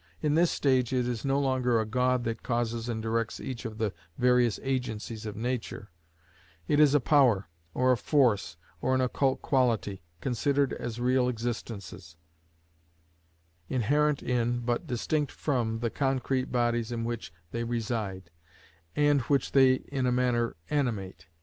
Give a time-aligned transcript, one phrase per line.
[0.19, 3.77] In this stage it is no longer a god that causes and directs each of
[3.77, 5.91] the various agencies of nature:
[6.67, 12.17] it is a power, or a force, or an occult quality, considered as real existences,
[13.69, 18.31] inherent in but distinct from the concrete bodies in which they reside,
[18.95, 21.27] and which they in a manner animate.